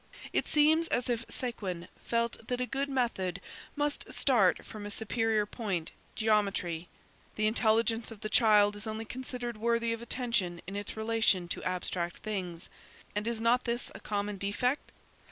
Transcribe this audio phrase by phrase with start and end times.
[0.33, 3.39] It seems as if Séguin felt that a good method
[3.75, 6.87] must start from a superior point, geometry;
[7.35, 11.61] the intelligence of the child is only considered worthy of attention in its relation to
[11.63, 12.67] abstract things.
[13.15, 14.91] And is not this a common defect?